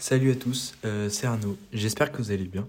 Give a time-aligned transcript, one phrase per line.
[0.00, 2.68] Salut à tous, euh, c'est Arnaud, j'espère que vous allez bien.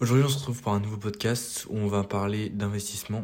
[0.00, 3.22] Aujourd'hui on se retrouve pour un nouveau podcast où on va parler d'investissement,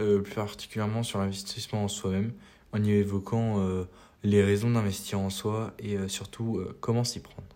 [0.00, 2.32] euh, plus particulièrement sur l'investissement en soi-même,
[2.72, 3.84] en y évoquant euh,
[4.22, 7.46] les raisons d'investir en soi et surtout comment s'y prendre.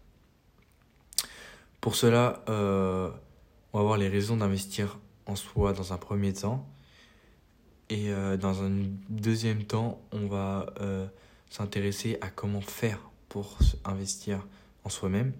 [1.80, 6.68] Pour cela, on va voir les raisons d'investir en soi dans un premier temps
[7.88, 8.70] et dans un
[9.08, 10.66] deuxième temps on va
[11.48, 14.46] s'intéresser à comment faire pour investir
[14.84, 15.32] en soi-même.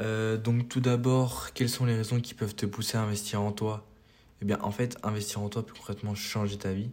[0.00, 3.52] Euh, donc tout d'abord, quelles sont les raisons qui peuvent te pousser à investir en
[3.52, 3.86] toi?
[4.42, 6.90] Eh bien en fait, investir en toi peut concrètement changer ta vie.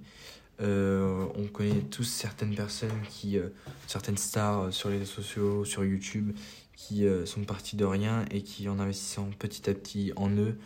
[0.60, 3.50] Euh, on connaît tous certaines personnes qui, euh,
[3.86, 6.36] certaines stars sur les sociaux, sur YouTube,
[6.76, 10.58] qui sont parties de rien et qui en investissant petit à petit en eux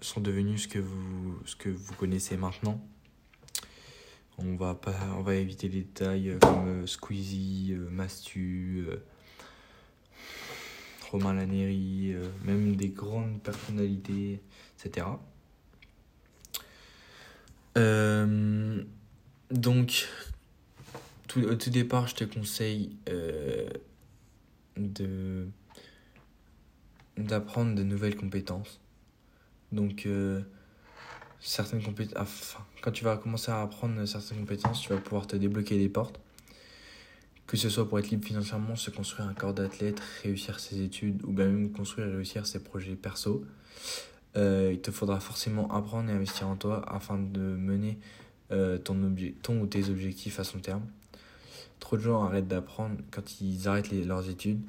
[0.00, 2.80] sont devenus ce que vous, ce que vous connaissez maintenant.
[4.44, 4.56] On
[5.22, 8.86] va, éviter les détails euh, comme euh, Squeezie, euh, Mastu,
[11.10, 14.40] Romain Laneri, même des grandes personnalités,
[14.78, 15.06] etc.
[19.50, 20.08] donc,
[21.36, 22.96] au tout départ, je te conseille
[27.16, 28.80] d'apprendre de nouvelles compétences.
[29.70, 30.08] Donc,
[31.42, 32.56] certaines compétences.
[32.80, 36.18] Quand tu vas commencer à apprendre certaines compétences, tu vas pouvoir te débloquer des portes.
[37.46, 41.22] Que ce soit pour être libre financièrement, se construire un corps d'athlète, réussir ses études
[41.24, 43.44] ou même construire et réussir ses projets perso.
[44.36, 47.98] Euh, il te faudra forcément apprendre et investir en toi afin de mener
[48.50, 50.86] euh, ton, ton ou tes objectifs à son terme.
[51.80, 54.62] Trop de gens arrêtent d'apprendre quand ils arrêtent leurs études.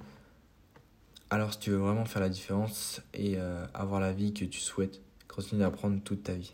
[1.29, 4.59] Alors si tu veux vraiment faire la différence et euh, avoir la vie que tu
[4.59, 6.53] souhaites, continue d'apprendre toute ta vie.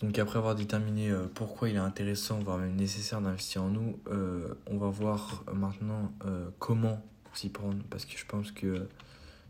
[0.00, 3.98] Donc après avoir déterminé euh, pourquoi il est intéressant, voire même nécessaire d'investir en nous,
[4.08, 8.88] euh, on va voir maintenant euh, comment s'y prendre, parce que je pense que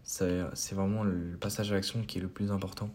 [0.05, 2.91] c'est vraiment le passage à l'action qui est le plus important.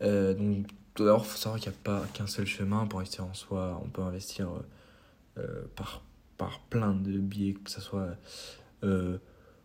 [0.00, 3.24] donc tout d'abord, il faut savoir qu'il n'y a pas qu'un seul chemin pour investir
[3.24, 3.80] en soi.
[3.84, 4.48] On peut investir
[5.74, 6.02] par,
[6.38, 8.16] par plein de biais, que ce soit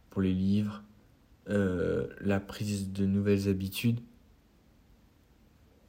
[0.09, 0.84] pour les livres,
[1.47, 4.01] la prise de nouvelles habitudes,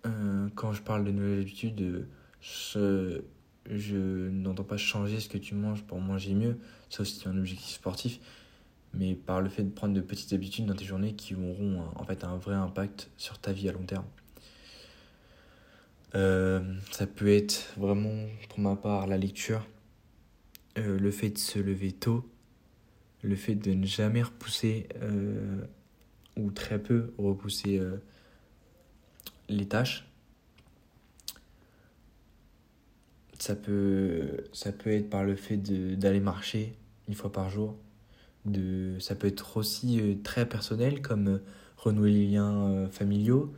[0.05, 2.07] euh, quand je parle de nouvelles habitudes,
[2.41, 3.23] je,
[3.71, 6.59] je n'entends pas changer ce que tu manges pour manger mieux,
[6.89, 8.19] sauf si tu un objectif sportif,
[8.95, 12.05] mais par le fait de prendre de petites habitudes dans tes journées qui auront en
[12.05, 14.05] fait un vrai impact sur ta vie à long terme.
[16.15, 19.67] Euh, ça peut être vraiment, pour ma part, la lecture,
[20.79, 22.29] euh, le fait de se lever tôt,
[23.23, 24.89] le fait de ne jamais repousser,
[26.37, 27.81] ou très peu repousser
[29.57, 30.07] les tâches.
[33.39, 36.77] Ça peut, ça peut être par le fait d'aller marcher
[37.09, 37.75] une fois par jour.
[38.45, 41.43] De, ça peut être aussi euh, très personnel, comme euh,
[41.77, 43.53] renouer les liens euh, familiaux.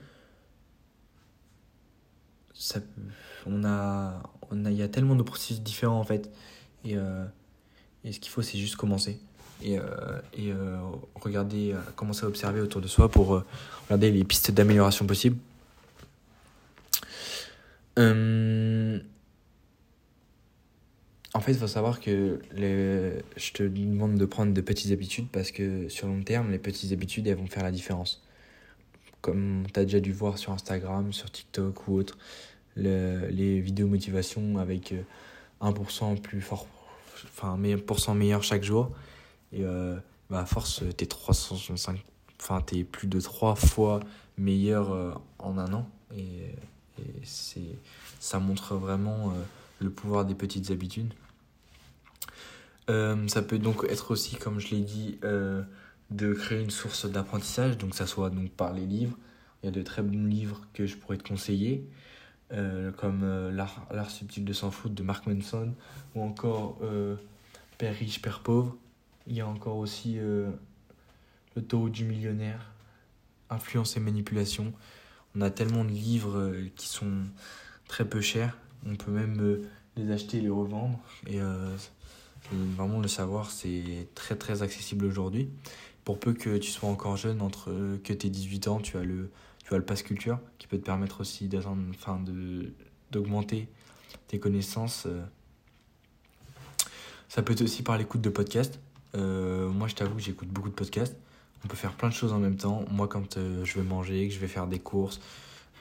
[2.54, 2.80] Ça
[3.46, 6.30] on a, on a, il y a tellement de processus différents en fait.
[6.84, 6.96] Et,
[8.04, 9.18] et ce qu'il faut, c'est juste commencer
[9.62, 9.78] et,
[10.34, 10.52] et
[11.14, 13.42] regarder, commencer à observer autour de soi pour
[13.86, 15.36] regarder les pistes d'amélioration possibles.
[17.98, 18.98] Euh,
[21.32, 23.22] en fait, il faut savoir que les...
[23.36, 26.92] je te demande de prendre de petites habitudes parce que sur long terme, les petites
[26.92, 28.22] habitudes, elles vont faire la différence.
[29.20, 32.18] Comme tu as déjà dû voir sur Instagram, sur TikTok ou autre,
[32.76, 34.94] les vidéos motivation avec
[35.60, 36.66] 1% euh, plus fort,
[37.24, 38.90] enfin, pourcent meilleur chaque jour.
[39.52, 39.96] Et euh,
[40.30, 42.04] bah, à force, t'es 365,
[42.40, 44.00] enfin, t'es plus de 3 fois
[44.36, 45.88] meilleur en un an.
[46.16, 46.50] Et
[47.22, 47.76] c'est,
[48.20, 49.42] ça montre vraiment euh,
[49.80, 51.12] le pouvoir des petites habitudes.
[52.90, 55.62] Euh, ça peut donc être aussi, comme je l'ai dit, euh,
[56.10, 59.16] de créer une source d'apprentissage, donc ça soit donc par les livres.
[59.62, 61.88] Il y a de très bons livres que je pourrais te conseiller,
[62.98, 65.74] comme L'art, L'art subtil de s'en foutre de Mark Manson,
[66.14, 66.78] ou encore
[67.78, 68.76] Père riche, Père pauvre.
[69.26, 72.70] Il y a encore aussi Le taux du millionnaire,
[73.48, 74.74] Influence et manipulation.
[75.36, 77.12] On a tellement de livres euh, qui sont
[77.88, 78.56] très peu chers.
[78.86, 79.62] On peut même euh,
[79.96, 81.00] les acheter et les revendre.
[81.26, 81.76] Et euh,
[82.52, 85.48] vraiment le savoir, c'est très très accessible aujourd'hui.
[86.04, 89.30] Pour peu que tu sois encore jeune, entre que tes 18 ans, tu as le,
[89.64, 91.48] tu as le pass culture qui peut te permettre aussi
[91.90, 92.22] enfin,
[93.10, 93.68] d'augmenter
[94.28, 95.06] tes connaissances.
[97.30, 98.78] Ça peut être aussi par l'écoute de podcasts.
[99.14, 101.16] moi, je t'avoue que j'écoute beaucoup de podcasts.
[101.64, 102.84] On peut faire plein de choses en même temps.
[102.90, 105.20] Moi, quand euh, je vais manger, que je vais faire des courses,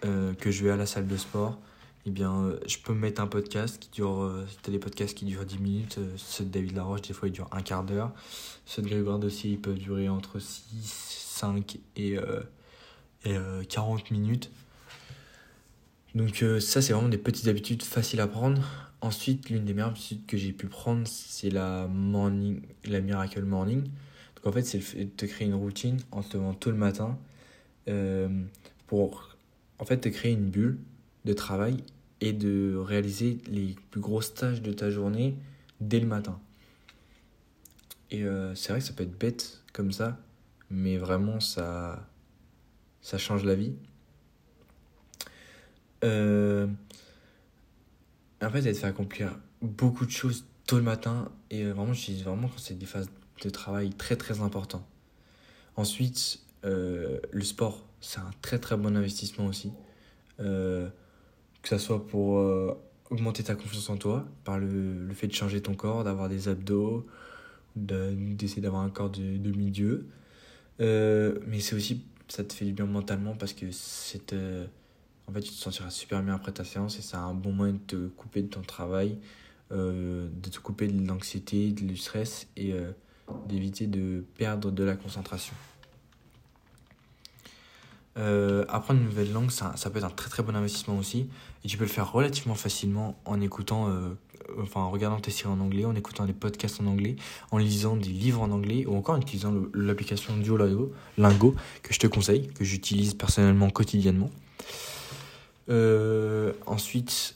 [0.05, 1.59] euh, que je vais à la salle de sport,
[2.05, 4.29] eh bien, je peux mettre un podcast qui dure.
[4.49, 7.49] si des podcasts qui durent 10 minutes, ceux de David Laroche, des fois, ils durent
[7.51, 8.11] un quart d'heure.
[8.65, 12.17] Ceux de Grégoire Dossier, ils peuvent durer entre 6, 5 et,
[13.23, 13.37] et
[13.69, 14.51] 40 minutes.
[16.13, 18.61] Donc, ça, c'est vraiment des petites habitudes faciles à prendre.
[18.99, 23.83] Ensuite, l'une des meilleures habitudes que j'ai pu prendre, c'est la morning, la Miracle Morning.
[24.45, 26.77] En fait, c'est le fait de te créer une routine en te levant tôt le
[26.77, 27.17] matin
[28.87, 29.37] pour,
[29.79, 30.79] en fait, te créer une bulle
[31.25, 31.77] de travail
[32.21, 35.35] et de réaliser les plus grosses tâches de ta journée
[35.81, 36.39] dès le matin.
[38.11, 40.17] Et euh, c'est vrai que ça peut être bête comme ça,
[40.69, 42.07] mais vraiment ça,
[43.01, 43.73] ça change la vie.
[46.03, 46.67] Euh,
[48.41, 51.93] en fait, elle te fait accomplir beaucoup de choses tôt le matin et euh, vraiment,
[51.93, 53.09] je dis vraiment quand c'est des phases
[53.41, 54.85] de travail très très importantes.
[55.75, 59.71] Ensuite, le sport, c'est un très très bon investissement aussi
[61.63, 62.77] que ça soit pour euh,
[63.09, 66.49] augmenter ta confiance en toi, par le, le fait de changer ton corps, d'avoir des
[66.49, 67.07] abdos,
[67.75, 70.05] d'essayer d'avoir un corps de, de milieu.
[70.81, 74.33] Euh, mais c'est aussi, ça te fait du bien mentalement parce que c'est.
[74.33, 74.67] Euh,
[75.27, 77.73] en fait, tu te sentiras super bien après ta séance et c'est un bon moyen
[77.73, 79.17] de te couper de ton travail,
[79.71, 82.73] de te couper de l'anxiété, du stress et
[83.47, 85.55] d'éviter de perdre de la concentration.
[88.15, 91.27] Euh, apprendre une nouvelle langue, ça, peut être un très très bon investissement aussi.
[91.63, 94.09] Et tu peux le faire relativement facilement en écoutant, euh,
[94.61, 97.15] enfin en regardant tes séries en anglais, en écoutant des podcasts en anglais,
[97.51, 101.99] en lisant des livres en anglais ou encore en utilisant l'application Duolingo Lingo, que je
[101.99, 104.29] te conseille, que j'utilise personnellement quotidiennement.
[105.69, 107.35] Euh, ensuite,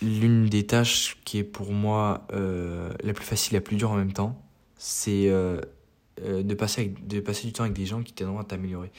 [0.00, 3.96] l'une des tâches qui est pour moi la plus facile et la plus dure en
[3.96, 4.40] même temps,
[4.76, 8.90] c'est de, passer de passer du temps avec des gens qui t'aideront à t'améliorer.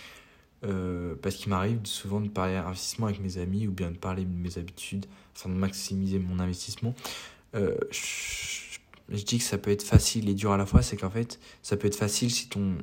[0.65, 4.23] Euh, parce qu'il m'arrive souvent de parler investissement avec mes amis ou bien de parler
[4.23, 5.05] de mes habitudes
[5.35, 6.95] afin de maximiser mon investissement.
[7.55, 11.09] Euh, je, dis que ça peut être facile et dur à la fois, c'est qu'en
[11.09, 12.77] fait, ça peut être facile si ton,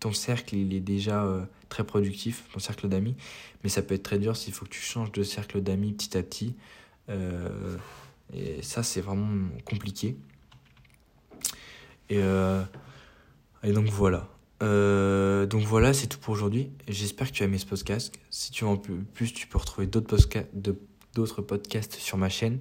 [0.00, 3.16] ton cercle il est déjà euh, très productif, ton cercle d'amis,
[3.62, 6.18] mais ça peut être très dur s'il faut que tu changes de cercle d'amis petit
[6.18, 6.54] à petit.
[8.34, 10.16] et ça, c'est vraiment compliqué.
[12.10, 12.20] Et,
[13.62, 14.28] et donc voilà.
[14.62, 16.70] Euh, donc voilà, c'est tout pour aujourd'hui.
[16.88, 18.14] J'espère que tu as aimé ce podcast.
[18.30, 22.60] Si tu veux en plus, tu peux retrouver d'autres podcasts sur ma chaîne.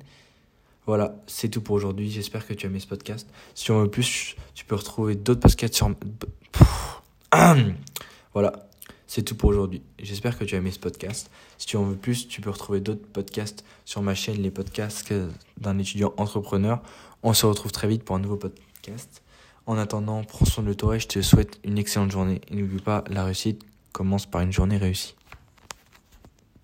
[0.88, 2.10] Voilà, c'est tout pour aujourd'hui.
[2.10, 3.30] J'espère que tu as aimé ce podcast.
[3.54, 5.92] Si tu en veux plus, tu peux retrouver d'autres podcasts sur.
[8.34, 8.68] voilà,
[9.06, 9.84] c'est tout pour aujourd'hui.
[10.00, 11.30] J'espère que tu as aimé ce podcast.
[11.60, 15.14] Si tu en veux plus, tu peux retrouver d'autres podcasts sur ma chaîne, les podcasts
[15.60, 16.82] d'un étudiant entrepreneur.
[17.22, 19.22] On se retrouve très vite pour un nouveau podcast.
[19.72, 22.42] En attendant, prends soin de toi et je te souhaite une excellente journée.
[22.50, 23.64] Et n'oublie pas, la réussite
[23.94, 25.16] commence par une journée réussie.